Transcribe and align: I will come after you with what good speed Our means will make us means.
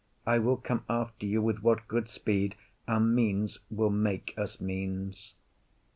I 0.25 0.39
will 0.39 0.57
come 0.57 0.83
after 0.89 1.27
you 1.27 1.43
with 1.43 1.61
what 1.61 1.87
good 1.87 2.09
speed 2.09 2.55
Our 2.87 2.99
means 2.99 3.59
will 3.69 3.91
make 3.91 4.33
us 4.35 4.59
means. 4.59 5.35